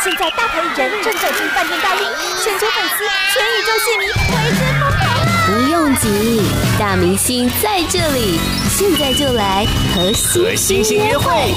[0.00, 2.06] 现在大牌艺人正走进饭店大厅，
[2.44, 3.02] 全球粉丝、
[3.34, 5.02] 全宇宙戏迷为之疯狂。
[5.44, 6.40] 不用急，
[6.78, 8.38] 大明星在这里，
[8.70, 11.52] 现在就来和星星约会。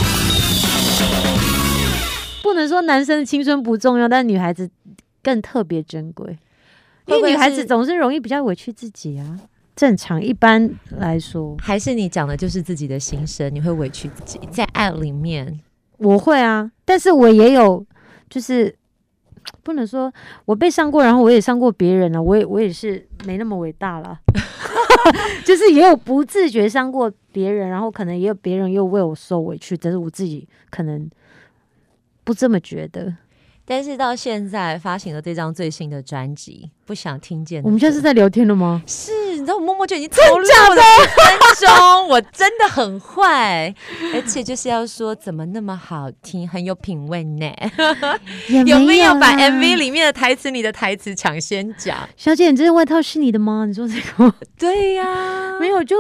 [2.42, 4.68] 不能说男生的青春不重要，但女孩子
[5.22, 6.40] 更特别珍贵，
[7.06, 9.38] 因为女孩子总是容易比较委屈自己啊。
[9.76, 10.68] 正常，一般
[10.98, 15.60] 来说，还是你讲的就是自己的心声，你会委屈自己在爱里面。
[15.98, 17.86] 我会啊，但是我也有，
[18.32, 18.74] 就是
[19.62, 20.12] 不能说
[20.46, 24.18] 我被伤过，然后我也伤过别人了，我也我也是没那么伟大了，
[25.46, 31.10] 就是也有不自觉伤过别人，然后可能也有别人又为我受委屈，但是我自己可能
[32.24, 33.14] 不这么觉得。
[33.64, 37.64] 但是到现在发行了这张最新的专辑，不想听见。
[37.64, 38.82] 我们现在是在聊天了吗？
[38.88, 43.74] 是，你知道我默默就已经投入了一分钟，我真的很坏，
[44.14, 47.52] 而且就是要说怎么那么好听，很有品味呢。
[48.50, 51.98] 有，有没有把 MV 里面的台词，你的台词抢先讲？
[52.16, 53.66] 小姐，你这件外套是你的吗？
[53.66, 54.32] 你说这个？
[54.60, 55.98] 对呀、啊，没有就。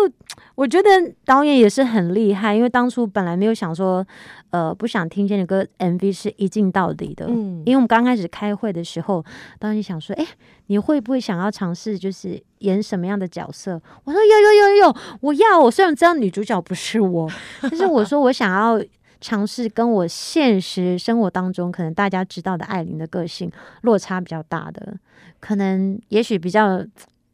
[0.56, 0.90] 我觉得
[1.26, 4.06] 导演也是很厉害，因为当初本来没有想说，
[4.52, 7.26] 呃，不想听见的歌 MV 是一镜到底的。
[7.28, 9.24] 嗯，因为我们刚开始开会的时候，
[9.58, 10.26] 当时想说，哎，
[10.68, 13.82] 你会不会想要尝试，就是演什么样的角色？
[14.04, 15.60] 我说有有有有，我要。
[15.60, 17.30] 我虽然知道女主角不是我，
[17.62, 18.84] 但是我说我想要
[19.20, 24.98] 尝试跟我现实生活当中可能大家知道的艾琳的个性落差比较大的，
[25.40, 26.86] 可能也许比较。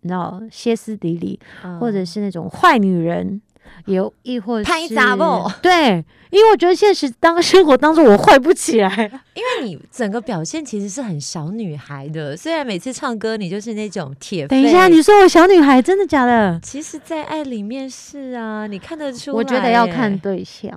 [0.02, 3.42] 你知道歇斯底里，嗯、或者是那种坏女人，
[3.86, 5.50] 有亦或是拍杂不？
[5.62, 8.90] 对，因为我觉得现实当生活当中我坏不起来，
[9.34, 12.36] 因为你整个表现其实是很小女孩的。
[12.36, 16.60] 虽然每次唱歌你就是那种铁，等一下你说我小女孩真的假的？
[16.62, 19.38] 其实，在爱里面是啊，你看得出来。
[19.38, 20.72] 我觉得要看对象。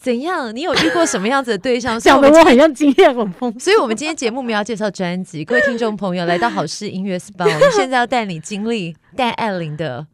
[0.00, 0.54] 怎样？
[0.54, 1.98] 你有遇过什么样子的对象？
[2.00, 3.58] 讲的我很像经验很丰富。
[3.58, 5.44] 所以，我们今天节目没有要介绍专辑。
[5.44, 10.06] 各位听众朋友，来到好事音乐 SPA，我们现在要带你经历带艾琳的。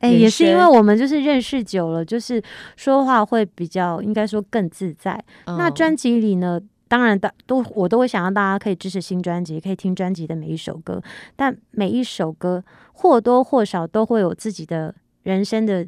[0.00, 2.42] 哎、欸，也是因为我们就是认识久了，就是
[2.76, 5.22] 说话会比较，应该说更自在。
[5.46, 11.02] 嗯、那专辑里呢，当然大都我都会想让大家可以支持新专辑，可以听专辑的每一首歌。
[11.34, 12.62] 但每一首歌
[12.92, 15.86] 或多或少都会有自己的人生的。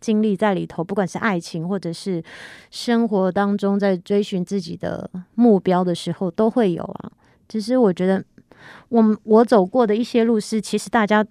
[0.00, 2.22] 经历在里头，不管是爱情或者是
[2.70, 7.10] 生活当中，在追寻自己的目标的时候，都会有啊。
[7.48, 8.24] 只是我觉得，
[8.90, 11.26] 我我走过的一些路是，其实大家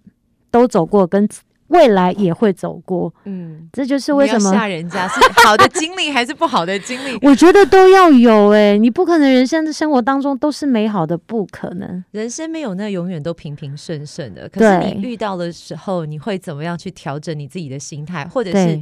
[0.51, 1.25] 都走过，跟。
[1.67, 7.17] 未来也会走过，嗯，这就是为什么吓人家是好的经历还是不好的经历？
[7.27, 14.47] 我觉得都要有哎、欸，你不可能人生的生活当中都是美好的，不可能，人生没有那永远都平平顺顺的。
[14.49, 18.81] 可是你遇到的时候，你会怎么样去调整你自己的心态，或者是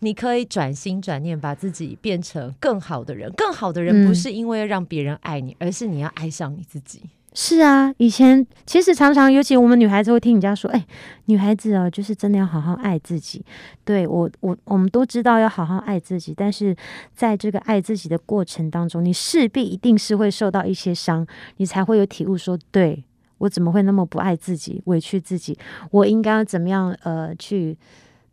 [0.00, 3.32] 你可以转心转念，把自己变成更好的人。
[3.36, 7.02] 更好的人不是因为让别人爱你，而是你要爱上你自己。
[7.34, 10.86] 是啊，以前其实常常，尤其我们女孩子会听人家说，哎，
[11.24, 13.42] 女孩子哦，就是真的要好好爱自己。
[13.84, 16.76] 对，我，我，我们都知道要好好爱自己，但是
[17.14, 21.26] 在这个爱自己的过程当中，你势必一定是会受到一些伤，
[21.56, 23.02] 你才会有体悟说，对，
[23.38, 25.56] 我怎么会那么不爱自己，委屈自己？
[25.90, 27.78] 我应该要怎么样呃去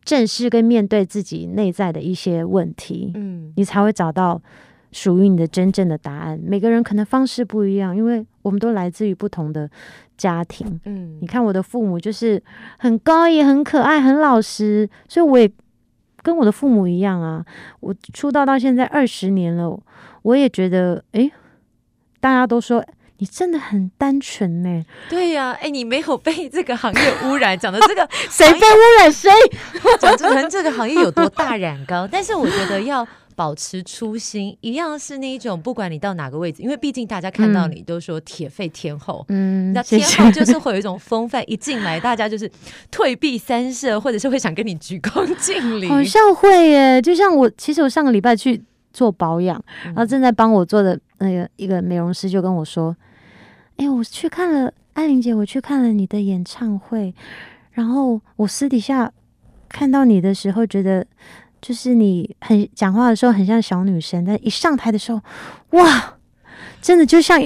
[0.04, 3.14] 正视跟面对自己内在的一些问题？
[3.16, 4.42] 嗯，你才会找到。
[4.92, 9.70] 属于你的真正的答案，每个人可能方式不一样，因为我们都来自于不同的
[10.18, 10.80] 家庭。
[10.86, 12.42] 嗯，你看我的父母就是
[12.80, 15.52] 很高，也很可爱，很老实，所以我也
[16.24, 17.46] 跟我的父母一样啊。
[17.82, 19.80] 我出道到现在二十年了，
[20.24, 21.30] 我也觉得，哎，
[22.20, 22.84] 大家都说
[23.20, 24.84] 你真的很单纯呢。
[25.08, 29.30] 对呀、啊，哎，你没有被这个行业污染，讲的这个 谁被污染谁，
[30.00, 32.10] 讲成这个行业有多大染缸。
[32.12, 33.08] 但是我觉得要。
[33.40, 42.52] 保持初心，一样是那一种，不管你到哪个位置，因为毕竟大家看到你都说铁肺天后，嗯，那天后就是会有一种风范，一进来大家就是
[42.92, 45.88] 退避三舍，或者是会想跟你鞠躬 尽礼。
[45.88, 48.62] 好像会耶，就像我，其实我上个礼拜去
[48.92, 52.94] 做保养，然后正在帮我做的那个一个美容师就跟我说
[53.80, 57.16] ：“哎、欸，我去看了艾琳姐，我去看了你的演唱会，
[57.72, 59.10] 然后我私底下
[59.70, 61.08] 看到你的时候，觉得。”
[61.62, 65.22] 就是你很讲话的时候很像小女生，但一上台的时候，
[65.72, 66.16] 哇，
[66.82, 67.40] 真的就像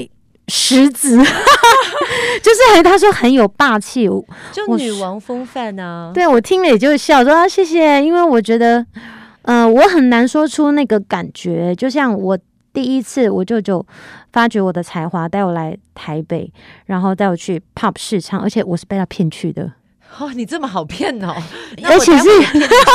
[0.48, 4.08] 石子， 就是很他说很有霸气，
[4.52, 6.12] 就女王风范呢、啊。
[6.14, 8.80] 对，我听了也就笑说啊谢谢，因为我觉得，
[9.44, 12.38] 嗯、呃，我很难说出那个感觉，就像我
[12.74, 13.86] 第一次我舅舅
[14.32, 16.52] 发掘我的才华，带我来台北，
[16.86, 19.72] 然后带我去 pop 试唱，而且我是被他骗去的。
[20.20, 21.36] 哦，你这么好骗哦！
[21.84, 22.30] 而且是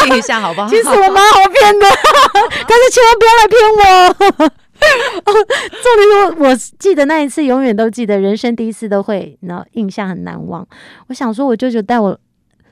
[0.04, 0.68] 骗一下好不好？
[0.70, 1.86] 其实我蛮好骗的，
[2.66, 3.82] 但是千万不要来骗我。
[5.24, 5.32] 哦，
[5.82, 6.00] 重点
[6.36, 10.66] 是，我记得那一次，永远都记得，人生第一次都会，然后印象很难忘。
[11.08, 12.16] 我想说，我舅舅带我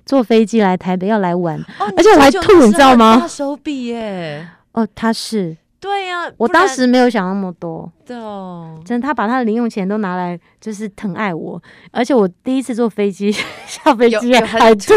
[0.04, 3.18] 坐飞机来台北要来玩，哦、而且我还吐，你知道吗？
[3.20, 4.46] 大手笔耶！
[4.72, 5.56] 哦，他是。
[5.78, 7.90] 对呀、啊，我当时没有想那么多。
[8.04, 11.62] 对哦，真的，他把他的零用钱都拿来，就是疼爱我。
[11.92, 13.30] 而且我第一次坐飞机，
[13.66, 14.94] 下飞机还吐，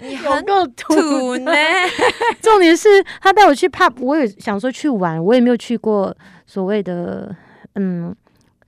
[0.00, 1.52] 你 很够吐呢。
[2.40, 2.88] 重点是
[3.20, 6.14] 他带我去 pub，我也想说去玩，我也没有去过
[6.46, 7.34] 所谓的
[7.74, 8.14] 嗯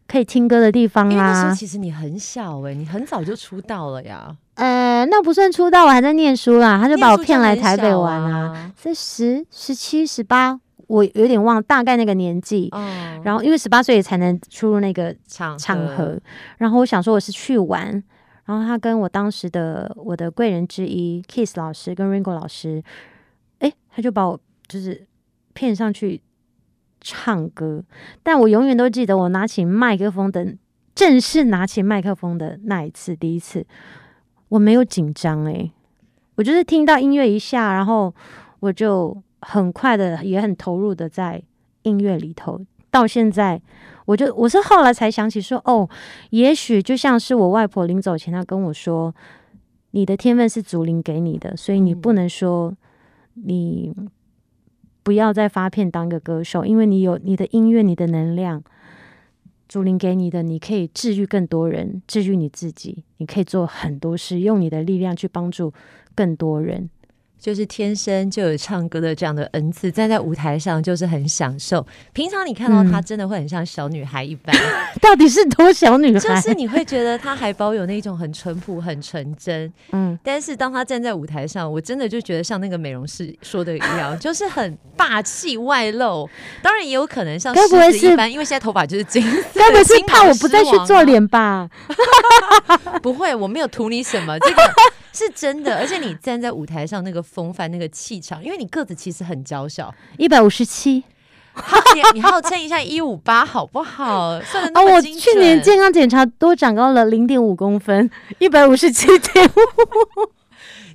[0.09, 1.11] 可以听歌的地方啊。
[1.11, 4.35] 因为那时候其实你很小哎、欸，你很早就出道了呀。
[4.55, 6.79] 呃，那不算出道，我还在念书啦。
[6.81, 10.61] 他就把我骗来台北玩啊，是十、十七、十八。
[10.89, 16.19] 我有点忘大概那个年纪，哦、然后因为十八岁才能出入那个场场合，
[16.59, 18.03] 然后我想说我是去玩，
[18.45, 22.83] 然后他跟我当时的我的贵人之一 Kiss 老师跟 Ringo 老师，
[23.59, 25.07] 哎，他就把我就是
[25.53, 26.21] 骗上去
[27.01, 27.83] 唱歌，
[28.23, 30.55] 但我永远都记得我拿起麦克风的
[30.95, 33.67] 正式拿起麦克风的那一次，第一次。
[34.49, 35.73] 我没有紧张诶，
[36.37, 38.15] 我就是听到音乐一下，然后
[38.61, 39.17] 我就。
[39.47, 41.43] 很快的，也很投入的在
[41.83, 42.61] 音乐里头。
[42.91, 43.61] 到现在，
[44.05, 45.89] 我就我是后来才想起说，哦，
[46.31, 49.13] 也许就像是我外婆临走前，她跟我说
[49.91, 52.73] ：“你的天分是祖灵给你的，所以你不能说
[53.35, 53.93] 你
[55.03, 58.63] 不要再发片当个歌手，因为你有你的音乐，你的能量，
[59.69, 65.73] 祖灵给你的，你可以治愈更多人，治愈你自己，你可以做很多事，用你的力量去帮助
[66.15, 66.89] 更多人。”
[67.45, 71.87] 就是天生就有唱歌的这样的恩赐，站在舞台上就是很享受。
[72.15, 74.57] 平常你看到她，真的会很像小女孩一般。
[74.57, 74.63] 嗯、
[74.99, 76.21] 到底是多小女孩？
[76.21, 79.71] 就是你会觉得她还保有那种很淳朴、很纯真。
[79.93, 86.27] 嗯，但是当她站在舞台上，我真的就觉得像那个美容师说的一样，就是很霸气外露。
[86.63, 89.61] 当然也有可能像狮子一般，因为现在头发就是金色。
[89.61, 91.69] 该不会是怕我不再去做脸吧？
[93.03, 94.63] 不会，我没有图你什么这个。
[95.15, 101.05] 是真的，而且你站在舞台上那个风范、那个气场，因为你个子其实很娇小，一百五十七，
[102.13, 104.41] 你号称一下一五八好不好？
[104.41, 109.51] 算啊，我去年健康检查多长高了零点五公分，一百五十七点五。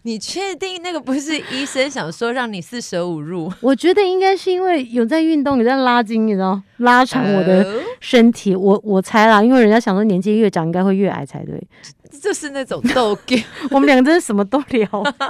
[0.04, 3.52] 你确定那个不是医生想说让你四舍五入？
[3.62, 7.66] 我觉得应该是因为有在运动，有在拉筋，你知道，拉长我的
[8.02, 8.54] 身体。
[8.54, 11.62] 呃、我我猜啦，因为人家想说年纪越长应该会越矮才对。
[12.22, 13.42] 就是那种逗给
[13.72, 14.90] 我们两个真是什么都聊。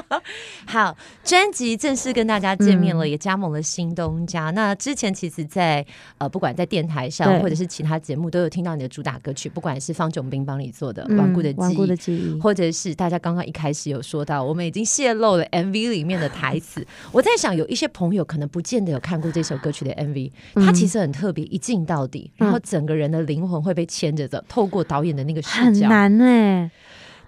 [0.66, 4.50] 好，专辑正式跟大家见面了，嗯、也加盟了新东家。
[4.52, 5.86] 那之前其实在，在
[6.20, 16.84] 呃，不管在电台上或者是其他节目，都有听到你的主打歌曲，不管是方炯斌帮你做的《顽固的记忆》，嗯、记忆或者是大家刚刚一开始有说到，我们已经泄露了 MV 里面的台词。
[17.12, 26.28] 我在想，有一些朋友可能不见得有看过这首歌曲的 MV，它其实很特别，一镜到底，然后整个人的灵魂会被牵着走，透过导演的那个视角，很难哎、
[26.62, 26.72] 欸。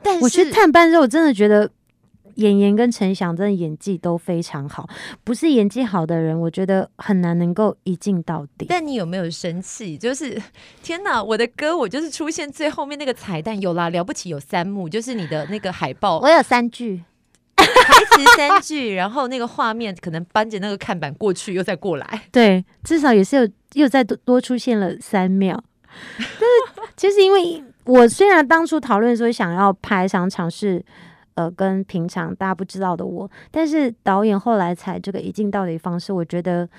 [0.04, 1.70] 但是我去探班之后，我真的觉得
[2.36, 4.90] 演员跟陈翔真的演技都非常好。
[5.24, 8.66] 不是演技好的人，我觉得很难能够一镜到底。
[8.68, 9.98] 但你有没有生气？
[9.98, 10.42] 就是
[10.82, 17.04] 天哪，我的歌我就是出现最后面那个彩蛋，有啦，了不起有三幕，就是你的那个海报，我有三句
[17.58, 25.64] 台词三句，然后那个画面可能搬着那个看板过去又再过来，对，至少也是有又再多多出现了三秒。
[26.18, 27.64] 但是 其实因为。
[27.86, 30.82] 我虽然当初讨论说想要拍，想尝试，
[31.34, 36.70] 呃，跟平常大家不知道的我，但是导演后来采这个一镜到底方式，我觉得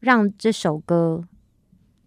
[0.00, 1.22] 让这首歌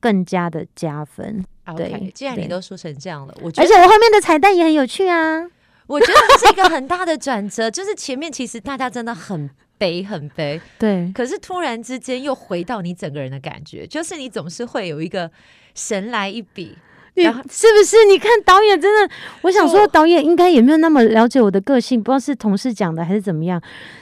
[0.02, 1.44] 更加的加分。
[1.66, 5.48] Okay, 对，既然你都说成这样了，我而且我后面的彩蛋也很有趣啊。
[5.88, 9.50] 我觉得这是一个很大的转折， 就是前面其实大家真的很
[9.82, 15.32] 悲很悲，对，可是突然之间又回到你整个人的感觉，就是你总是会有一个
[15.74, 16.78] 神来一笔。
[17.16, 18.06] 你是不是？
[18.08, 23.60] 你看导演真的，我想说导演应该也没有那么了解我的个性，不知道是同事讲的还是怎么样。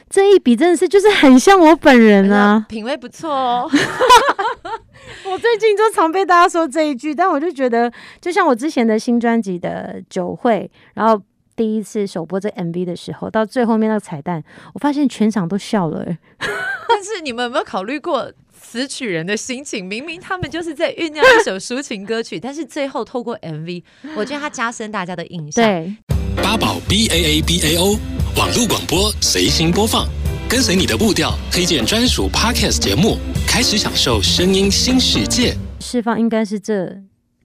[0.09, 3.71] 这一笔真的是就是很像我本人啊，品味不错哦。
[5.25, 11.19] 我最近就常被大家说这一句，但我就觉得，就像我之前的新专辑的酒会，然后
[11.59, 14.41] 第一次首播这 MV 的时候，到最后面那个彩蛋，
[14.73, 16.17] 我发现全场都笑了欸。
[16.87, 18.31] 但是你们有没有考虑过？
[18.61, 23.83] 词曲人的心情，明明他们就是在酝酿一首抒情歌曲，但是最后透过 MV，
[24.15, 25.65] 我觉得它加深大家的印象。
[25.65, 25.95] 对，
[26.41, 27.97] 八宝 B A A B A O
[28.37, 30.07] 网络广播随心播放，
[30.47, 35.55] 跟随你的步调，推荐专属 Podcast 节目，开始享受声音新世界。
[35.81, 37.01] 释放应该是这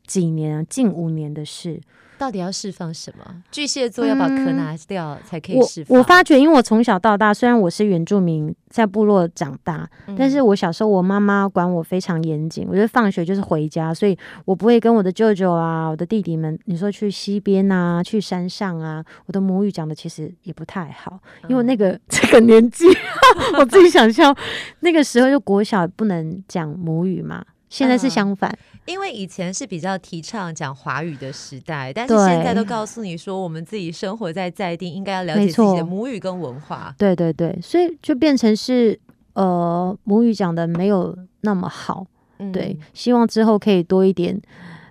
[0.07, 1.81] 几年啊，近五年的事。
[2.19, 3.25] 到底要释放什么？
[3.51, 5.95] 巨蟹座要把壳拿掉才可以释放。
[5.97, 12.67] 我我发觉，因为我从小到大，虽然我是原住民，在部落长大，嗯、但是我小时候我妈妈管我非常严谨。
[12.69, 21.19] 我觉得放学就是回家，所以我不会跟我的舅舅啊、我的弟弟们，你说去溪边啊、去山上啊，我的母语讲的其实也不太好，
[21.49, 22.87] 因为那个、嗯、 这个年纪，
[23.59, 24.35] 我自己想象
[24.81, 27.45] 那个时候就国小不能讲母语嘛。
[27.69, 36.95] 现在是相反，嗯，因为以前是比较提倡讲华语的时代，但是现在都告诉你说，我们自己生活在在地，应该要了解自己的母语跟文化。
[36.97, 38.99] 对对对，所以就变成是
[39.33, 42.07] 呃，母语讲的没有那么好。
[42.39, 44.41] 嗯、对，希望之后可以多一点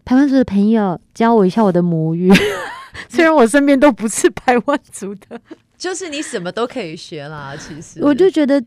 [0.03, 2.31] 台湾族的朋友教我一下我的母语，
[3.07, 5.39] 虽然我身边都不是排湾族的，
[5.77, 7.55] 就是你什么都可以学啦。
[7.55, 8.61] 其实我就觉得。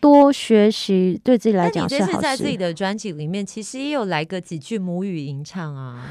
[0.00, 2.04] 多学习对自己来讲是好事。
[2.04, 6.04] 你这是在自己的专辑里面，其实也有来个几句母语吟唱啊。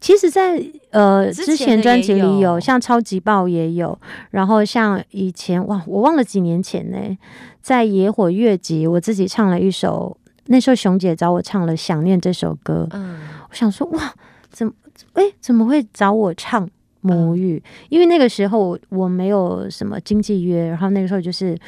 [0.00, 3.98] 其实在，在呃之前专辑里有，像《超级爆》也有，
[4.30, 7.18] 然后像以前哇，我忘了几年前呢，
[7.60, 12.86] 在野火月集，我自己唱了一首，那时候熊姐找我唱了《想念》这首歌。
[12.92, 13.18] 嗯，
[13.50, 14.14] 我想说哇，
[14.50, 14.72] 怎么
[15.14, 16.70] 哎怎么会找我唱
[17.00, 17.60] 母语？
[17.66, 21.58] 嗯、因为那个时候我没有什么经济约，然后那个时候就是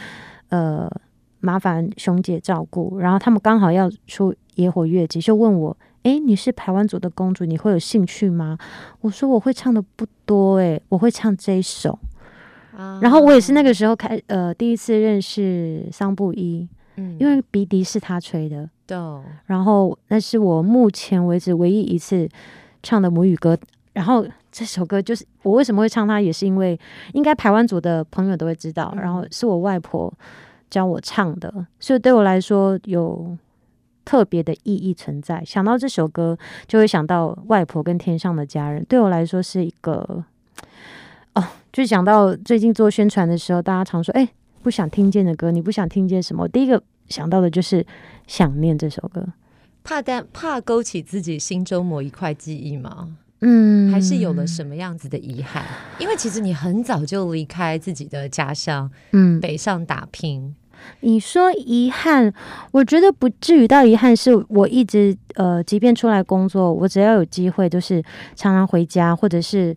[0.50, 0.88] 呃。
[1.40, 8.58] 麻烦熊姐照顾，然后他们刚好要出野火月季，就问我：“哎，你是排湾族的公主，你会有兴趣吗？”
[9.00, 11.98] 我说：“我会唱的不多，诶，我会唱这一首。
[12.76, 19.24] 啊”然后我也是那个时候开呃第一次认识桑布伊，嗯，因为鼻笛是他吹的，对、嗯。
[19.46, 22.28] 然后那是我目前为止唯一一次
[22.82, 23.56] 唱的母语歌。
[23.92, 26.78] 然后这首歌就是我为什么会唱它，也是因为
[27.12, 28.92] 应该排湾族的朋友都会知道。
[28.94, 30.12] 嗯、然后是我外婆。
[30.70, 33.36] 教我唱的，所以对我来说有
[34.04, 35.44] 特别的意义存在。
[35.44, 38.84] 想到这首歌，就会想到外婆跟天上的家人。
[38.88, 40.24] 对我来说是一个
[41.34, 44.28] 哦，就想到最近做宣传的时候，大家常说：“哎，
[44.62, 47.84] 不想听见的歌，你不想听见什么？”我第一个想到的就是
[48.26, 49.26] 想念这首歌，
[49.84, 53.16] 怕担怕勾起自己心中某一块记忆吗？
[53.40, 55.64] 嗯，还是有了什么样子的遗憾？
[55.98, 60.54] 因为其实你很早就离开自己的家乡，嗯，北上打拼。
[61.00, 62.32] 你说遗憾，
[62.72, 64.16] 我觉得不至于到遗憾。
[64.16, 68.02] 是我一直呃，即便出来工作，我只要有机会，就是
[68.34, 69.76] 常常回家，或者是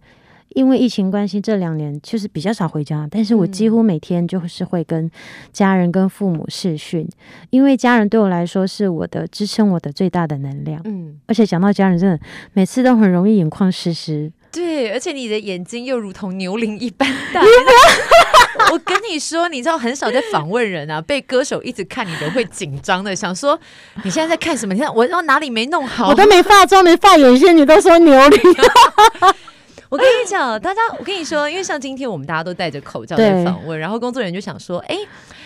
[0.54, 3.08] 因为疫情关系，这两年就是比较少回家。
[3.10, 5.10] 但是我几乎每天就是会跟
[5.52, 7.08] 家人、跟父母视讯，
[7.50, 10.82] 因为家人对我来说是我的支撑，我的最大的能量。
[10.86, 12.20] 嗯，而且讲到家人，真的
[12.54, 14.32] 每次都很容易眼眶湿湿。
[14.52, 17.42] 对，而且你的眼睛又如同牛铃一般大。
[18.72, 23.60] 我跟你说，你知道很少在访问人啊，被歌手一直看你的会紧张的，想说
[24.04, 24.74] 你现在在看什么？
[24.76, 26.10] 你看我我哪里没弄好？
[26.10, 28.40] 我都没化妆，没画眼线，你都说牛铃。
[29.94, 34.98] 我跟你讲，大家，我跟你说，因为像今天我们大家都戴着口罩在访问，然后工作人员就想说，哎。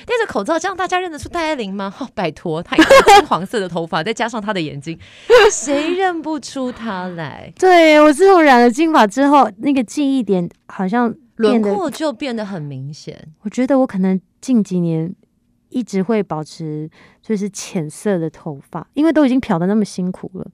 [0.07, 1.93] 戴着口罩，这样大家认得出戴爱玲吗？
[1.99, 4.97] 哦，拜托，她有金黄色的头发，再加上她的眼睛，
[5.51, 7.51] 谁认不出她来？
[7.59, 13.21] 对，我自从染了金发之后，那个记忆点好像轮廓就变得很明显。
[13.41, 15.13] 我觉得我可能近几年
[15.67, 16.89] 一直会保持
[17.21, 20.47] 就是浅色的头发，因为都已经漂的那么辛苦了。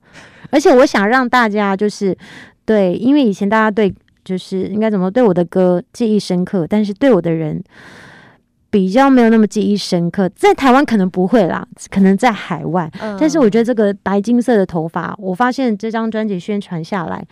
[0.49, 2.17] 而且我想让大家就是
[2.65, 3.93] 对，因为以前大家对
[4.23, 7.63] 就是应该怎么对我的歌记忆深刻，但是对我的人。
[8.73, 12.91] 比较没有那么记忆深刻，在台湾可能不会啦，可能在海外。
[13.01, 17.23] 嗯、但是我觉得这个白金色的头发，我发现这张专辑宣传下来，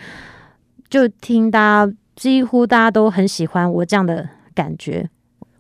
[0.87, 5.09] 就听大家几乎大家都很喜欢我这样的感觉。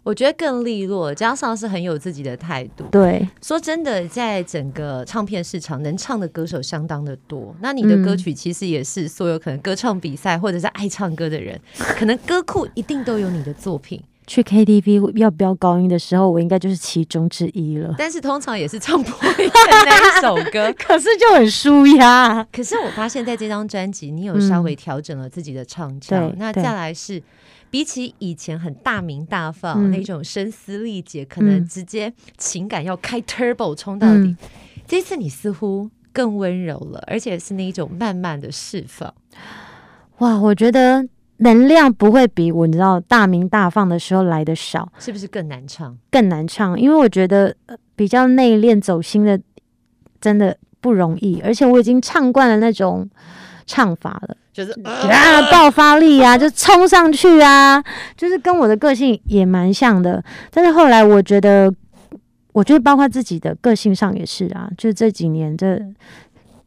[0.03, 2.83] 我觉得更利落，加上是很有自己的态度。
[2.91, 7.55] 对，说真的，在整个唱片市场，能唱的歌手相当的多。
[7.61, 14.01] 那你的歌曲其实也是所有可能歌唱比赛或者是爱唱歌的人，可能歌库一定都有你的作品。
[14.31, 17.93] 去 KTV 要飙高音的时候，我应该就是其中之一了。
[17.97, 22.41] 但是通常也是唱不会的那一首歌， 可是就很舒压。
[22.49, 26.29] 可是我发现，在这张专辑，你有稍微调整了自己的唱腔。
[26.29, 27.21] 嗯、那再来是，
[27.69, 34.19] 比起以前很大鸣大放、嗯、那种声嘶力竭，可能直接情感要开 turbo 冲到底。
[34.19, 34.37] 嗯、
[34.87, 39.13] 这次你似乎更温柔了，而且是那一种慢慢的释放。
[40.19, 41.05] 哇，我觉得。
[41.41, 45.97] 能量不会比我你知道大鸣大放的时候来的少，是不是更难唱？
[46.09, 47.55] 更难唱，因为我觉得
[47.95, 49.39] 比较内敛走心的
[50.19, 53.09] 真的不容易，而且我已经唱惯了那种
[53.65, 57.83] 唱法了，就是啊爆发力啊，就冲上去啊，
[58.15, 60.23] 就是跟我的个性也蛮像的。
[60.51, 61.73] 但是后来我觉得，
[62.53, 65.79] 我觉得包括自己的个性上也是啊，就这几年这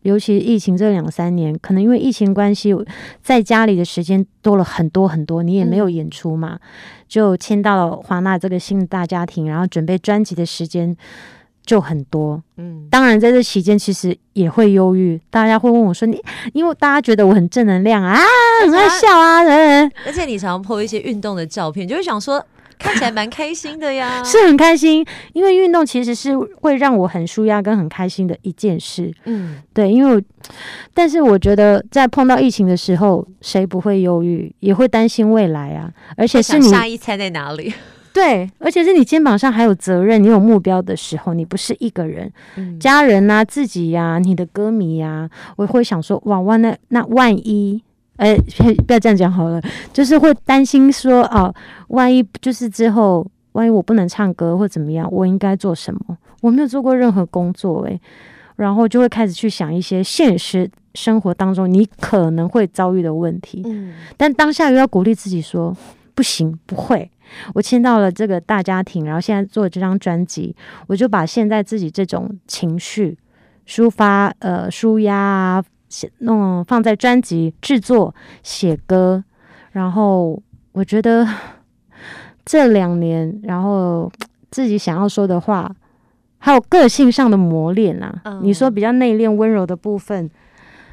[0.04, 2.74] 尤其疫情这两三年，可能因为疫情关系，
[3.22, 6.60] 在家里的时间多了很多很多，你也没有演出嘛，嗯、
[7.08, 10.94] 就签到了华纳这个新的大家庭，然后准备专辑的时间
[11.64, 12.42] 就很多。
[12.58, 18.18] 嗯，当然在这期间其实也会忧郁，大家会问我说：“你因为大家觉得我很正能量啊，
[18.62, 22.44] 很爱笑啊，人，而且你常 po 一些运动的照片，就会想说。”
[22.78, 29.12] 看起来蛮开心的呀， 是很开心，因为运动其实是会让我很舒压跟很开心的一件事。
[29.24, 30.22] 嗯，对，因为，
[30.92, 35.90] 但是我觉得在碰到疫情的时候，谁不会忧郁，也会担心未来啊。
[36.16, 37.72] 而且是你下一餐在哪里？
[38.14, 47.82] 对，而且是你肩膀上还有责任，你有目标的时候，你不是一个人，嗯、家人啊，自己呀、啊，你的歌迷呀、啊，我会想说，哇万，那那万一。
[48.16, 48.36] 哎，
[48.86, 49.60] 不要这样讲好了，
[49.92, 51.52] 就是会担心说啊，
[51.88, 56.16] 万一就是之后，万一我不能唱歌或怎么样，我应该做什么？
[56.40, 58.00] 我没有做过任何工作，诶，
[58.56, 63.62] 然后就会开始去想一些现实生活当中你可能会遭遇的问题。
[63.64, 65.76] 嗯，但当下又要鼓励自己说，
[66.14, 67.10] 不行，不会。
[67.54, 70.54] 我签到了这个大家庭，然后现在做这张专辑，
[70.86, 73.18] 我就把现在自己这种情绪
[73.66, 75.64] 抒发，呃，舒压啊。
[76.18, 79.22] 弄放在专辑制作、写歌，
[79.72, 81.26] 然后我觉得
[82.44, 84.10] 这两年，然后
[84.50, 85.74] 自己想要说的话，
[86.38, 88.20] 还有个性上的磨练啊。
[88.24, 90.30] 嗯、你说比较内敛、温柔的部分，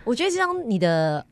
[0.04, 1.26] 我觉得这张你的。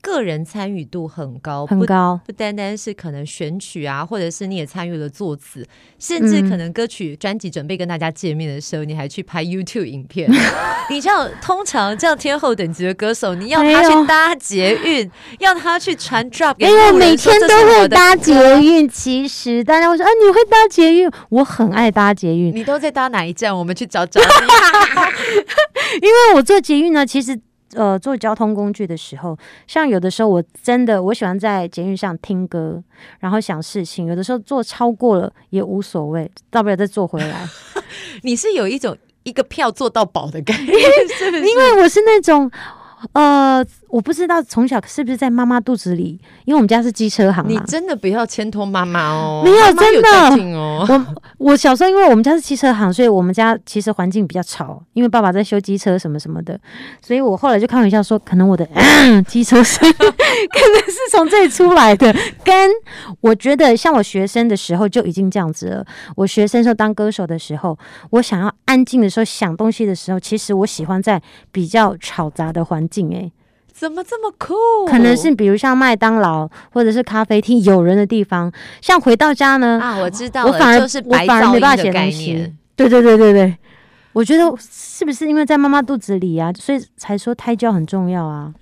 [0.00, 5.66] 个人参与度很高，很高不，不单单是可能选曲啊，或者是你也参与了作词，
[5.98, 10.30] 甚至可能歌曲专辑准备跟大家见面的时候，嗯、你还去拍 YouTube 影片。
[10.90, 18.88] 你知道，通常这样天后等级的歌手，你要他去搭捷运， 要他去传 drop 给，因为每天都会搭捷运。
[18.88, 21.10] 其实大家会说，啊，你会搭捷运？
[21.28, 22.54] 我很爱搭捷运。
[22.54, 23.56] 你都在搭哪一站？
[23.56, 24.26] 我们去找找你。
[26.02, 27.38] 因为我坐捷运呢，其实。
[27.74, 32.82] 呃，坐交通工具的时候，像有的时候我真的我喜欢在捷运上听歌，
[33.20, 34.06] 然后想事情。
[34.06, 37.48] 有的时候坐超过了也无所谓，大不了再坐回来。
[38.22, 40.74] 你是有一种一个票坐到饱的概念，
[41.16, 41.46] 是不是？
[41.46, 42.50] 因为我是那种。
[43.12, 47.44] 呃，我不知道从小是不是在妈妈肚子里，因为我们家是机车行。
[47.48, 50.86] 你真的不要牵拖妈妈哦，没有，真的哦。
[50.88, 51.06] 我
[51.38, 56.58] 我小时候，因为我们家是机车行，所以我们家其实环境比较吵，因为爸爸在修机车什么什么的，
[57.00, 58.68] 所以我后来就开玩笑说，可能我的
[59.26, 62.14] 机车声 可能是从这里出来的。
[62.44, 62.70] 跟
[63.20, 65.86] 我觉得，像我学生的时候就已经这样子了。
[66.16, 67.78] 我学生时候当歌手的时候，
[68.10, 73.08] 我想要安静的时候，想东西的时候，其实我喜欢在比较吵杂的环境。
[73.14, 73.32] 哎、欸，
[73.72, 74.54] 怎么这么酷？
[74.86, 82.56] 可能是比如像麦当劳或者是咖啡厅有人的地方，像回到家呢啊，我知道，我反而就是白噪音的概念。
[82.76, 83.56] 对对对对对，
[84.12, 88.52] 我觉得是不是因为在妈妈肚子里啊，所以才说胎教很重要啊？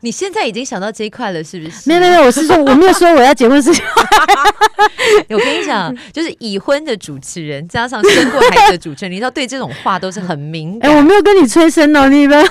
[0.00, 1.88] 你现在已经想到这一块了，是不是？
[1.88, 3.84] 没有没有，我是说我没有说我要结婚事情。
[5.30, 10.88] 我跟你讲，就是已婚的主持人加上生过孩子的主持人，你知道对这种话都是很敏感。
[10.90, 12.44] 哎、欸，我没有跟你催生哦，你们。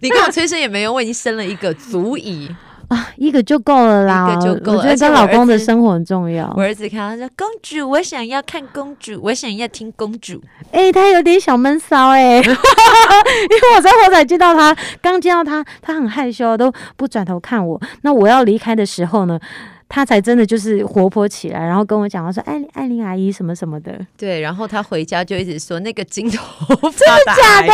[0.00, 2.48] 你跟我催生也没用，我已经生了一个，足以
[2.88, 4.78] 啊，一个就够了啦，一个就够了。
[4.78, 6.50] 我觉得跟老公的生活很重要。
[6.56, 10.40] 我儿子看他说：“公主，我想要看公主，我想要听公主。”
[10.72, 17.78] 哎，他有点小闷骚哎， 因为我在后仔见到他，刚见到他，他很害羞，都不转头看我。
[18.02, 19.38] 那我要离开的时候呢？
[19.88, 23.98] 他才真的就是活泼起来，然后跟我讲，他说：“艾艾琳阿姨什么什么的。
[24.18, 26.42] ”对，然后他回家就一直说那个金头
[26.76, 27.72] 发， 真的假的？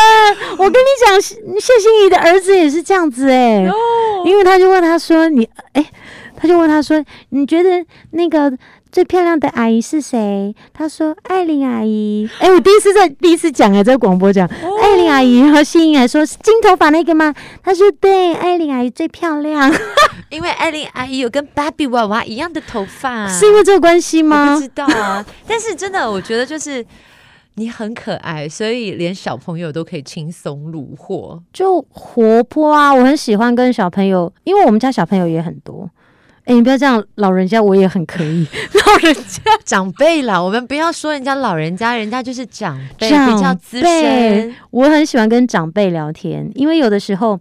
[0.59, 3.65] 我跟你讲，谢欣怡的儿子也是这样子哎、
[4.25, 5.85] 因为他就问他说：“你哎，
[6.37, 8.57] 他就问他说，你觉得那个？”
[8.95, 10.55] 最漂亮的阿姨是谁？
[10.73, 12.31] 她说艾琳阿姨。
[12.39, 17.35] 哎、欸，我第一次在第一次讲哎，在广播讲、哦、艾琳阿姨，然后欣怡还说是金头发那个吗？
[17.61, 19.69] 她说对，艾琳阿姨最漂亮，
[20.31, 24.55] 因为艾琳阿姨有跟芭比娃娃一样的头发，是因为这个关系吗？
[24.55, 26.87] 不知道啊，但是真的，我觉得就是
[27.55, 32.95] 你很可爱，所以连小朋友都可以轻松虏获，就活泼啊！
[32.95, 35.91] 我很喜欢跟小朋友，因为我们家小朋友也很多。
[36.45, 38.47] 哎、欸，你不要这样，老人家我也很可以。
[38.87, 44.55] 老人家 长辈啦，我们不要说人家老人家，人家就是长辈，比较资深。
[44.71, 47.41] 我很喜欢跟长辈聊天，因为有的时候，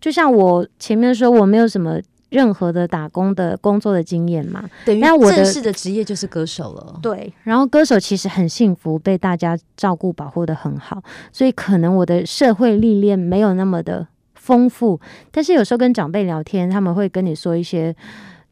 [0.00, 7.00] 就像我前面说，我没有什么任何的打工的工作的经验嘛，等于正式的职业就是歌手了。
[7.02, 14.06] 对，然后歌手其实很幸福，被大家照顾保护的很好，所以可能我的社会历练没有那么的
[14.36, 15.00] 丰富，
[15.32, 17.92] 但是有时候跟长辈聊天，他们会跟你说一些。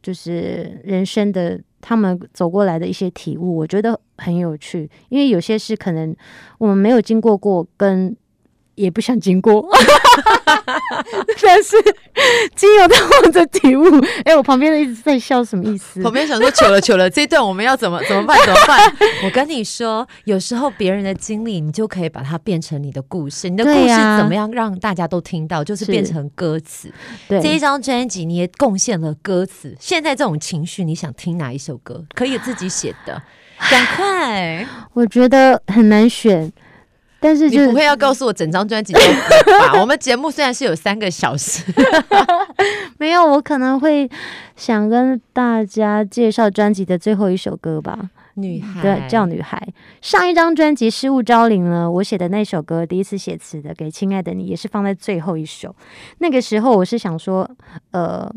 [0.05, 4.87] 就是人生的他们走过来的一些体悟，我觉得很有趣。
[5.09, 6.15] 因为有些事可能
[6.59, 8.15] 我们没有经过过，跟
[8.75, 9.67] 也不想经过，
[11.41, 11.75] 但是
[12.55, 16.01] 经由到我的体悟，哎、欸，我旁边的一直在笑，什么意思？
[16.03, 18.37] 旁边想说糗了糗了，这一段我们要怎么怎么办？
[18.45, 18.79] 怎么办？
[19.23, 23.49] 我跟你说，有时候别人的经历，你就可以把它变成你的故事。
[23.49, 25.63] 你的故事怎么样让大家都听到？
[25.63, 26.91] 就是变成歌词。
[27.27, 29.75] 对，这一张专辑你也贡献了歌词。
[29.79, 32.03] 现在这种情绪，你想听哪一首歌？
[32.13, 33.21] 可以自己写的，
[33.71, 34.67] 赶快！
[34.93, 36.51] 我觉得很难选。
[37.25, 39.73] 但是、就是、你不会要告诉我整张专辑都吧？
[39.81, 41.63] 我们节目虽然是有三个小时，
[42.99, 44.07] 没有，我可能会
[44.55, 48.11] 想跟大家介绍专辑的最后一首歌吧。
[48.35, 49.59] 女孩，对，叫女孩。
[50.01, 55.75] 上一张专辑《失物招领》呢，我写的那首歌，第一次写词的，给亲爱的你，也是放在最后一首。
[56.19, 57.49] 那个时候我是想说，
[57.89, 58.31] 呃，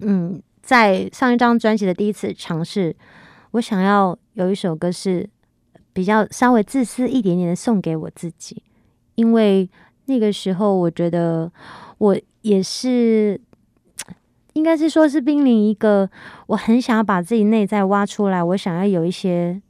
[0.00, 2.96] 嗯，在上一张专辑的第一次尝试，
[3.50, 5.28] 我想要有一首歌是。
[5.92, 8.62] 比较稍微自私一点点的送给我自己，
[9.14, 9.68] 因为
[10.06, 11.52] 那个时候我觉得
[11.98, 13.40] 我也是，
[14.54, 16.08] 应该是说是濒临一个
[16.46, 19.60] 我很想要把自己内在挖出来，我想要有一些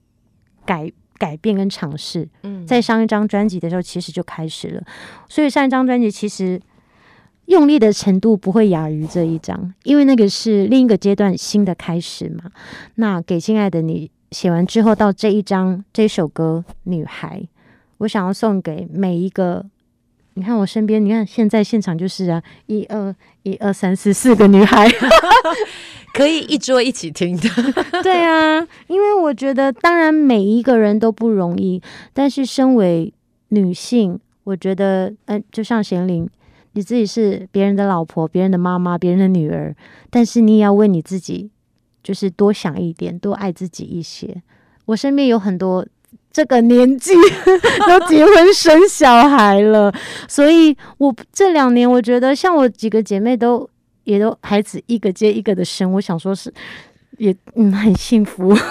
[0.64, 2.28] 改改变跟尝试。
[2.44, 4.82] 嗯，在上一张专辑的时候，其实就开始了，
[5.28, 6.60] 所以上一张专辑其实
[7.46, 12.50] 用力的程度不会亚于这一张，因为那个是另一个阶段新的开始嘛。
[12.94, 14.10] 那给亲爱的你。
[14.32, 17.38] 写完之后，到这一张这首歌《女孩》，
[17.98, 19.64] 我想要送给每一个。
[20.34, 24.88] 你看我身边，你看现在现场就是啊，一二一二三四四个女孩，
[26.14, 27.46] 可以一桌一起听的。
[28.02, 31.82] 对啊，因为我觉得，当然每一个人都不容易，
[32.14, 33.12] 但是身为
[33.48, 36.26] 女性，我觉得，嗯、呃，就像贤玲，
[36.72, 39.76] 你自己是别人的老婆、别人的妈妈、别人的女儿，
[40.08, 41.50] 但是你也要为你自己。
[42.02, 44.42] 就是多想一点，多爱自己一些。
[44.86, 45.86] 我身边有很多
[46.32, 47.12] 这个年纪
[47.86, 49.92] 都结婚生小孩了，
[50.28, 53.68] 所以我这两年我觉得，像我几个姐妹都
[54.04, 56.52] 也都孩子一个接一个的生，我想说是
[57.18, 58.56] 也嗯很幸福。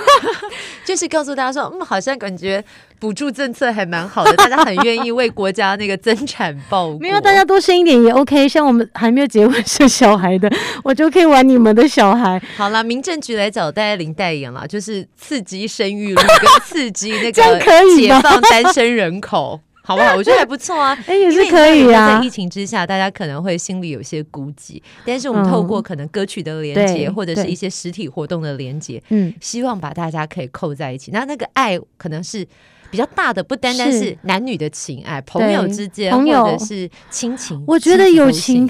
[0.84, 2.62] 就是告诉大家说，嗯，好像感觉
[3.00, 7.00] 补助政策还蛮好的，大家很愿意为国家那个增产报 国。
[7.00, 8.50] 没有，大家多生一点也 OK。
[8.50, 10.52] 像我们还没有结婚生小孩的，
[10.84, 12.42] 我就可以玩你们的小孩。
[12.58, 17.60] 好啦，民政局来找戴爱玲代言了，就是刺激生育率跟刺激那个
[17.96, 19.62] 解放单身人口。
[19.92, 20.16] 好不好？
[20.18, 22.20] 我觉得还不错啊， 哎、欸，也是可以啊。
[22.20, 31.12] 在疫情之下，大家可能会心里有些孤寂，但是我们透过可能歌曲的连接，或者是一些实体活动的连接，嗯，希望把大家可以扣在一起。
[31.12, 32.48] 那那个爱可能是
[32.90, 37.62] 比较大的，不单单是男女的情爱，朋友之间，或者是亲情。
[37.68, 38.70] 我觉得友情，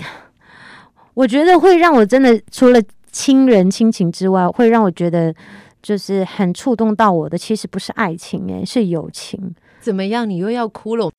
[1.13, 2.81] 我觉得会让我真的除了
[3.11, 5.33] 亲人亲情之外，会让我觉得
[5.81, 9.53] 就是很触动到我的，其实不是爱情，哎，是友情。
[9.81, 10.29] 怎么样？
[10.29, 11.09] 你又要哭了？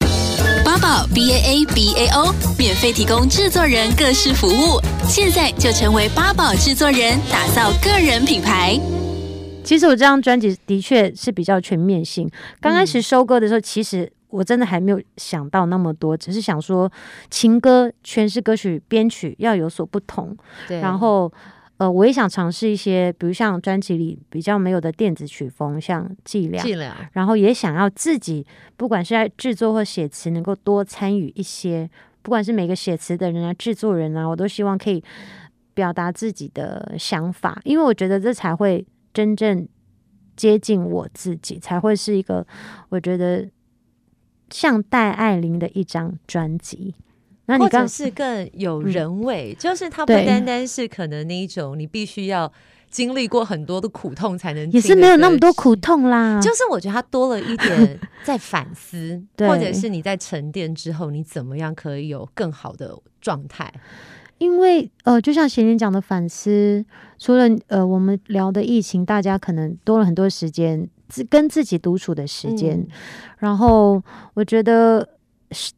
[0.64, 8.78] 八宝 B A A B A O 免费提供制作人各式服务，现在就成为八宝制作人，打造个人品牌。
[9.64, 12.30] 其实我这张专辑的确是比较全面性。
[12.60, 16.90] 刚开始收歌的时候，嗯、其实我真的还没有想到那么多，只是想说
[17.30, 20.36] 情歌诠释歌曲编曲要有所不同。
[20.68, 21.32] 对，然后。
[21.82, 27.10] 呃，我也想尝试一些，比如像专辑里比较没有的电子曲风，像伎俩，伎俩。
[27.12, 31.90] 然后也想要自己，不管是在制作或写词，能够多参与一些。
[32.22, 35.02] 不管是每个写词的人啊，制作人啊，我都希望可以
[35.74, 39.66] 表达自己的想法，因为我觉得这才会真正
[40.36, 42.46] 接近我自己，才会是一个
[42.90, 43.50] 我觉得
[44.50, 46.94] 像戴爱玲的一张专辑。
[47.52, 52.50] 那你或者是更有人味，嗯，就是它不单单是可能那一种，你必须要
[52.90, 56.40] 经历过很多的苦痛才能，也是没有那么多苦痛啦。
[56.40, 63.70] 就是我觉得它多了一点 在反思，或者是你在沉淀之后，你怎么样可以有更好的状态？
[64.38, 66.82] 因为呃，就像贤贤讲的反思，
[67.18, 72.88] 除了呃我们聊的疫情，大家可能多了很多时间自跟自己独处的时间，嗯，
[73.40, 75.06] 然后我觉得。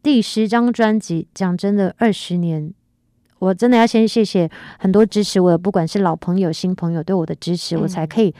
[0.03, 2.73] 第十张专辑，讲真的，二十年，
[3.39, 8.35] 我真的要先谢谢很多支持我的，不管是老朋友、新朋友对我的支持，嗯、我才可以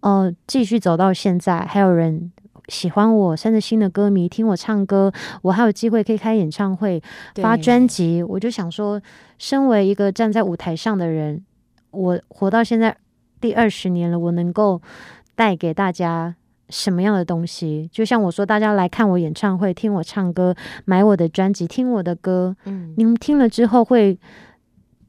[0.00, 1.60] 呃继续走到现在。
[1.60, 2.30] 还有人
[2.68, 7.02] 喜欢我，甚至新的歌迷听我唱歌，我还有机会可以开演唱会、
[7.36, 8.22] 发专辑。
[8.22, 9.00] 我就想说，
[9.38, 11.44] 身为一个站在舞台上的人，
[11.90, 12.96] 我活到现在
[13.40, 14.82] 第二十年了，我能够
[15.34, 16.34] 带给大家。
[16.70, 17.88] 什么样的东西？
[17.92, 20.54] 就像我说，大家来看我演唱会，听我唱歌，
[20.84, 24.18] 买我的专辑，听我的歌，嗯，你们听了之后会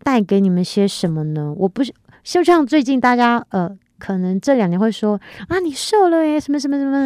[0.04, 1.54] 带给你们些什么呢？
[1.58, 1.94] 我不是，
[2.24, 3.70] 就像最近大家呃
[4.00, 6.98] 可能这两年会说啊，你瘦了耶，什么什么什么，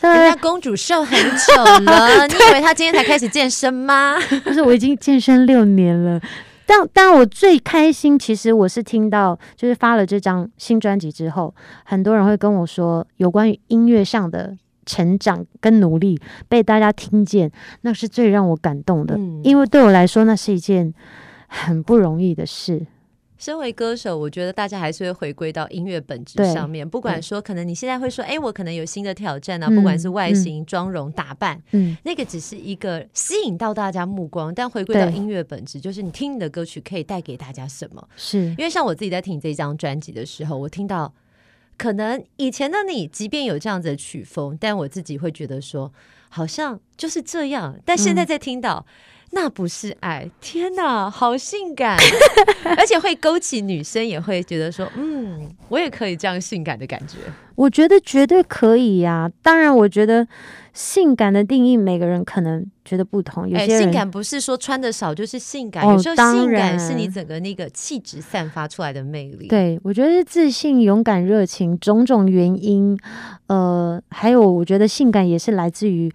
[0.00, 4.16] 人家 公主瘦很久了， 你以为她今天才开始健身吗？
[4.44, 6.20] 不是，我已经健身六年了。
[6.68, 14.54] 但但我最开心，其实我是听到，就是发了这张新专辑之后，很多人会跟我说，有关于音乐上的
[14.84, 17.50] 成长跟努力被大家听见，
[17.80, 20.92] 那是最让我感动的，嗯，因为对我来说，那是一件
[21.46, 22.86] 很不容易的事。
[23.38, 26.86] 身为歌手，我觉得大家还是会回归到音乐本质上面。
[26.86, 34.52] 不管说，可能你现在会说，哎，我可能有新的挑战啊，不管是外形、妆、嗯、容、打扮，嗯，那个只是一个吸引到大家目光。
[34.52, 38.08] 但回归到音乐本质，就是你听你的歌曲可以带给大家什么？
[38.16, 41.14] 是因为像我自己在听这张专辑的时候，我听到
[41.76, 45.92] 可能以前的你，即便有这样子的曲风，但我自己会觉得说，
[46.28, 47.78] 好像就是这样。
[47.84, 48.84] 但现在在听到。
[48.88, 48.92] 嗯
[49.30, 51.96] 那不是爱，天哪，好性感，
[52.76, 57.18] 而且会勾起女生也会觉得说，嗯，我也可以这样性感的感觉。
[57.54, 59.32] 我觉得绝对可以呀、啊。
[59.42, 60.26] 当然，我觉得
[60.72, 63.48] 性感的定义每个人可能觉得不同。
[63.48, 69.46] 有些、欸、性感不是说穿的少就是性感，哦、有时候性感是你整个那个气质散发出来的魅力。
[69.48, 72.98] 对，我觉得是自信、勇敢、热情种种原因。
[73.48, 76.10] 呃，还有我觉得性感也是来自于，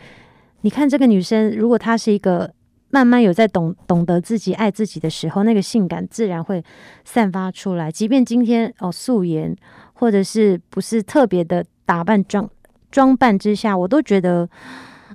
[0.62, 2.52] 你看这个女生，如果她是一个。
[2.94, 6.64] 慢慢有在懂懂得自己爱自己的时候，那个性感自然会
[7.04, 7.92] 散发出来。
[7.92, 9.56] 即便今天哦素颜，
[9.94, 12.48] 或者是不是特别的打扮装
[12.92, 14.48] 装扮之下，我都觉得，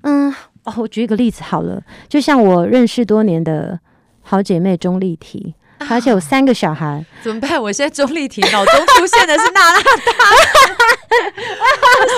[0.03, 0.29] 嗯
[0.65, 3.79] 哦，我举一个例子好了，就像我认识多年的
[4.23, 5.55] 好姐妹钟丽缇。
[5.91, 7.61] 而且有三个小孩，啊， 怎么办？
[7.61, 9.91] 我现在钟丽缇脑中出现的是娜娜塔，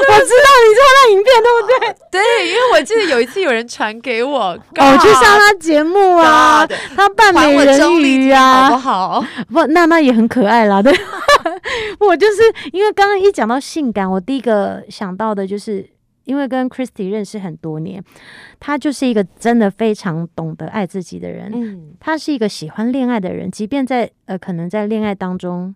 [0.08, 1.96] 我知道你做那影片对不对？
[2.20, 4.40] 对，因为我记得有一次有人传给我，
[4.76, 9.24] 哦，去上他节目啊，他扮美人鱼啊，好不好？
[9.52, 10.82] 不，娜娜也很可爱啦。
[10.82, 10.92] 对，
[12.00, 12.42] 我就是
[12.72, 15.88] 因为刚刚一讲到性感，我第一个想到的就是。
[16.30, 18.00] 因为跟 Christy 认识很多年，
[18.60, 21.50] 他就是一个真的非常懂得爱自己的人。
[21.52, 25.74] 嗯，他是一个喜欢恋爱的人，即便在呃可能在恋爱当中，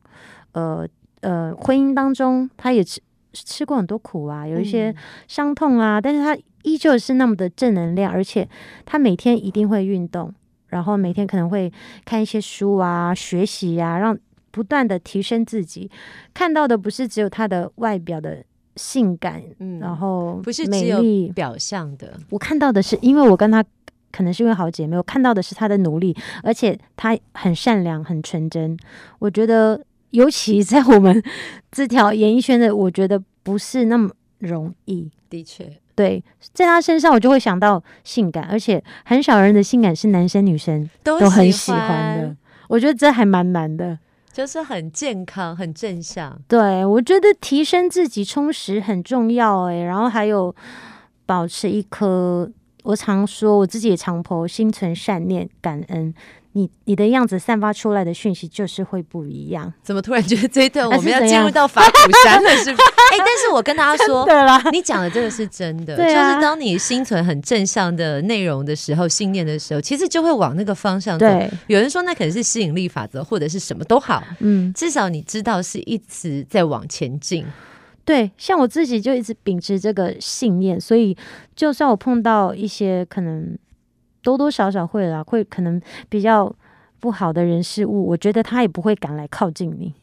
[0.53, 0.87] 呃
[1.23, 3.01] 呃婚姻当中，他也吃
[3.33, 4.95] 吃过很多苦啊，有一些
[5.27, 8.49] 伤痛啊，嗯，但是他依旧是那么的正能量，而且
[8.87, 10.33] 他每天一定会运动，
[10.69, 11.73] 然后每天可能会
[12.05, 14.17] 看一些书啊，学习啊，让
[14.53, 15.91] 不断的提升自己。
[16.33, 18.45] 看到的不是只有他的外表的。
[18.77, 21.01] 性感，嗯，然后不是只有
[21.33, 22.15] 表象的。
[22.31, 23.65] 我看到的是，因为我跟她
[24.11, 28.77] 可能是因为好姐妹，我看到的是她的努力，而且她很善良、很纯真。
[29.19, 31.23] 我觉得，尤其在我们
[31.71, 35.11] 这条演艺圈的，我觉得不是那么容易。
[35.31, 42.37] 的确，对，在他身上我就会想到性感，而且很少人的性感是男生女生都很喜欢的。
[42.69, 43.99] 我觉得这还蛮难的。
[44.35, 46.37] 就是很健康、很正向。
[46.49, 49.67] 对，我觉得提升自己、充实很重要。
[49.67, 50.53] 哎，然后还有
[51.25, 52.51] 保持一颗，
[52.83, 56.13] 我常说，我自己也常 po，心存善念、感恩。
[56.57, 59.73] 你你的样子散发出来的讯息就是会不一样。
[59.83, 62.51] 怎么突然觉得这一段我们要进入到法鼓山了？
[62.51, 62.83] 是不是？
[63.13, 64.27] 哎、欸，但是我跟大家说，
[64.71, 65.97] 你讲的这个是真的。
[65.97, 71.27] 就是当你心存很正向的内容的时候，信念的时候，其实就会往那个方向走。
[71.27, 74.23] 对，有人说那可能是吸引力法则，或者是什么都好。
[74.39, 77.45] 嗯，至少你知道是一直在往前进。
[78.05, 81.17] 对，像我自己就一直秉持这个信念，所以
[81.57, 83.59] 就算我碰到一些可能。
[84.25, 86.53] 多多少少会啦，会可能比较
[86.99, 89.95] 不好的人事物，我觉得他也不会敢来靠近你。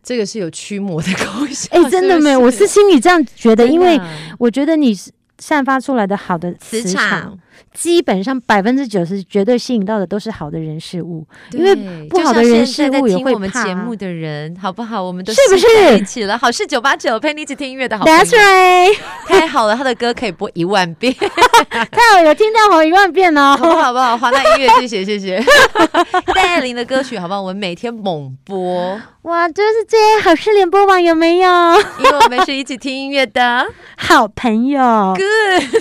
[0.00, 1.68] 这个是有驱魔的 功效。
[1.72, 3.98] 哎、欸，真的没有，我是心里这样觉得，因为
[4.38, 5.10] 我觉得你是。
[5.46, 7.38] 散发出来的好的磁场，磁场
[7.74, 11.74] 基本上百分之九十绝对吸引到的都是好的人事物，因为
[12.08, 13.32] 不好的人事物也会怕。
[13.34, 15.02] 我们节目的人好不好？
[15.02, 15.66] 我们都是不是
[15.98, 16.38] 一起了？
[16.38, 18.18] 好事九八九陪你一起听音乐的好朋友。
[18.18, 18.96] That's right，
[19.28, 21.12] 太好了，他的歌可以播一万遍，
[21.68, 23.82] 太好有听到好一万遍哦，好不好？
[23.82, 24.16] 好不好？
[24.16, 25.44] 华纳音乐，谢谢谢谢。
[26.34, 27.42] 戴爱玲的歌曲好不好？
[27.42, 28.98] 我们每天猛播。
[29.22, 31.50] 哇，就是这些好事联播网有没有？
[31.98, 34.80] 因为我们是一起听音乐的好朋友。
[35.16, 35.33] Good，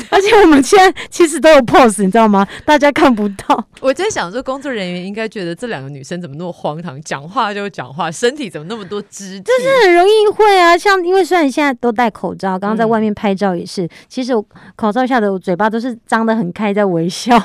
[0.10, 2.48] 而且我们现在其实都有 pose，你知道吗？
[2.66, 3.68] 大家看不到。
[3.80, 9.44] 我在想说，工作人员应该觉得这两个女生怎么那么荒唐，讲话就讲话，身体怎么那么多肢体？
[9.44, 17.42] 就是很容易会啊，像因为虽然现在都戴口罩，刚刚在外面拍照也是，嗯、其实我口罩下的我嘴巴都是张得很开，在微笑。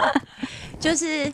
[0.80, 1.30] 就是。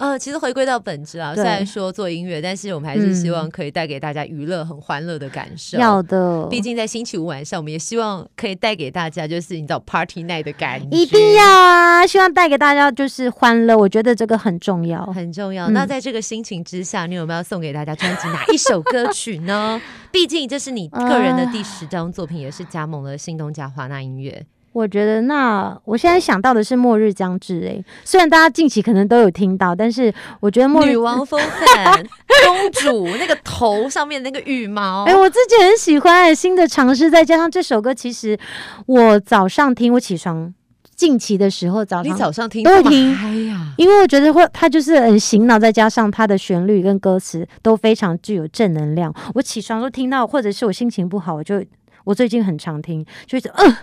[0.00, 5.76] 呃，其实回归到本质啊，虽然说做音乐，但是我们还是希望可以带给大家娱乐、很欢乐的感受。
[5.76, 10.96] 要的，毕竟在星期五晚上，我们也希望可以带给大家就是你知道 party night 的感觉。
[10.96, 12.06] 一定要啊！
[12.06, 15.68] 希望带给大家就是欢乐，我觉得这个很重要，很重要。
[15.68, 19.78] 嗯、那在这个心情之下，你有没有送给大家专辑哪一首歌曲呢？
[20.10, 24.46] 毕竟这是你个人的第十张作品，呃、也是加盟了新东家华纳音乐。
[24.72, 31.94] 我觉得那我现在想到的是《末日将至》哎，虽然大家近期可能都有听到，但是我觉得末日女王风范
[32.46, 38.38] 公主那个头上面那个羽毛，哎，我自己很喜欢新的尝试，再加上这首歌，其实
[38.86, 40.54] 我早上听，我起床
[40.94, 51.60] 近期的时候早上你早上听都会听，哎呀，因为我觉得会它就是很醒脑，再加上它的旋律跟歌词都非常具有正能量，我起床都听到，或者是我心情不好，我就。
[52.04, 53.76] 我最近很常听，就是嗯，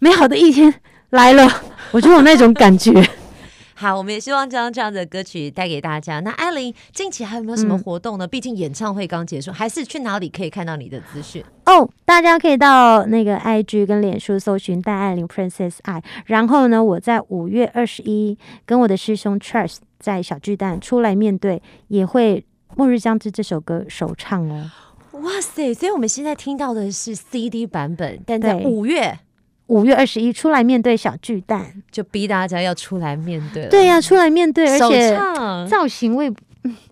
[0.00, 0.72] 美好的一天
[1.10, 1.48] 来了，
[1.92, 2.92] 我就有那种感觉。
[3.74, 6.20] 好，我们也希望将这样的歌曲带给大家。
[6.20, 8.26] 那艾琳近期还有没有什么活动呢？
[8.26, 11.42] 嗯、毕竟演唱会刚结束，还是去哪里可以看到你的资讯？
[11.64, 16.02] 哦，大家可以到那个 IG 跟脸书搜寻戴爱玲 Princess I。
[16.26, 22.44] 然后呢，我在五月二十一跟我的师兄 Charles 在小巨蛋出来面对，也会
[22.76, 24.70] 《末日将至》这首歌首唱哦。
[25.22, 25.72] 哇塞！
[25.74, 29.18] 所以我们现在听到的是 CD 版本，但在五月
[29.66, 33.68] 五月二十一出来面对小巨蛋，就逼大家要出来面对了。
[33.68, 35.16] 对呀、啊，出来面对，而且
[35.68, 36.32] 造型我也。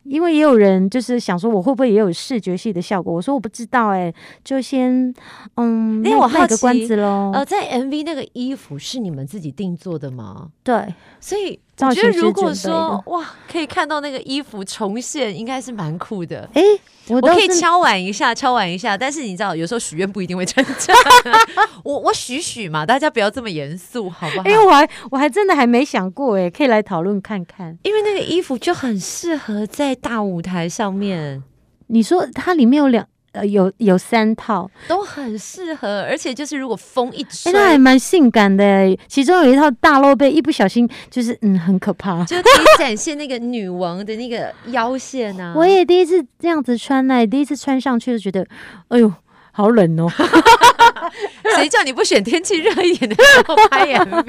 [0.05, 3.13] 因为也有人就是想说，我会不会也有视觉系的效果？
[3.13, 5.15] 我说我不知道、欸，哎，就先
[5.57, 7.31] 嗯，因为我好奇个关子喽。
[7.35, 10.49] 呃，在 MV 那个衣服是你们自己定做的吗？
[10.63, 16.49] 对，所以我觉得如果说哇，可以看到那个衣服重现，应该是蛮酷的。
[16.55, 18.97] 哎、欸，我，我可以敲碗一下，敲碗一下。
[18.97, 20.97] 但是你知道，有时候许愿不一定会成真。
[21.85, 24.45] 我我许许嘛，大家不要这么严肃，好不好？
[24.49, 27.79] 因为我还我还真的还没想过、欸，哎，可以来讨论看看。
[27.83, 29.99] 因为那个衣服就很适合在。
[30.01, 31.43] 大舞台上面，
[31.89, 33.05] 你说它里面有两
[33.39, 38.97] 呃有有三套都很适合，而且就是如果风一吹，那还蛮性感的。
[39.07, 45.55] 其中有一套大露背，一不小心就是嗯很可怕，就 可以展现那个女王的那个腰线啊。
[45.57, 48.47] 我也第一次这样子穿呢，第一次穿上去就觉得，
[48.89, 49.13] 哎呦
[49.53, 50.11] 好冷哦。
[51.57, 54.25] 谁叫你不选天气热一点的时候拍 MV？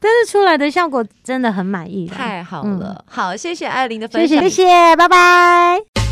[0.00, 2.96] 但是出来的效果真的很满意，太好了。
[2.98, 6.11] 嗯、好，谢谢艾琳的分享，谢谢，拜拜。